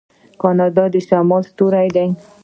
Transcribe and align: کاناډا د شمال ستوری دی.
کاناډا 0.41 0.85
د 0.93 0.95
شمال 1.07 1.43
ستوری 1.51 1.87
دی. 1.95 2.07